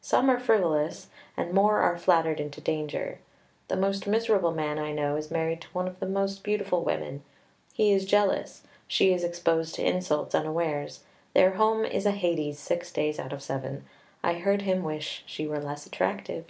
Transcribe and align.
Some 0.00 0.30
are 0.30 0.40
frivolous, 0.40 1.08
and 1.36 1.52
more 1.52 1.80
are 1.80 1.98
flattered 1.98 2.40
into 2.40 2.62
danger. 2.62 3.18
The 3.68 3.76
most 3.76 4.06
miserable 4.06 4.52
man 4.52 4.78
I 4.78 4.90
know 4.90 5.16
is 5.16 5.30
married 5.30 5.60
to 5.60 5.68
one 5.74 5.86
of 5.86 6.00
the 6.00 6.06
most 6.06 6.42
beautiful 6.42 6.82
women. 6.82 7.22
He 7.74 7.92
is 7.92 8.06
jealous; 8.06 8.62
she 8.88 9.12
is 9.12 9.22
exposed 9.22 9.74
to 9.74 9.86
insults 9.86 10.34
unawares. 10.34 11.04
Their 11.34 11.50
home 11.56 11.84
is 11.84 12.06
a 12.06 12.12
Hades 12.12 12.58
six 12.58 12.90
days 12.90 13.18
out 13.18 13.34
of 13.34 13.42
seven. 13.42 13.84
I've 14.24 14.44
heard 14.44 14.62
him 14.62 14.82
wish 14.82 15.22
she 15.26 15.46
were 15.46 15.60
less 15.60 15.84
attractive! 15.86 16.46